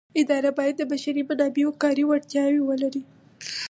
[0.21, 3.01] اداره باید د بشري منابعو کاري وړتیاوې ولري.